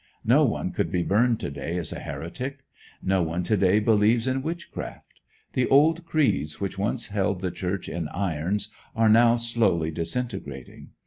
No 0.25 0.43
one 0.45 0.71
could 0.71 0.91
be 0.91 1.03
burned 1.03 1.39
to 1.41 1.51
day 1.51 1.77
as 1.77 1.93
a 1.93 1.99
heretic. 1.99 2.63
No 3.03 3.21
one 3.21 3.43
to 3.43 3.55
day 3.55 3.79
believes 3.79 4.25
in 4.25 4.41
witchcraft. 4.41 5.19
The 5.53 5.67
old 5.67 6.05
creeds 6.07 6.59
which 6.59 6.75
once 6.75 7.09
held 7.09 7.41
the 7.41 7.51
Church 7.51 7.87
in 7.87 8.07
irons 8.07 8.69
are 8.95 9.09
now 9.09 9.35
slowly 9.35 9.91
disintegrating. 9.91 10.89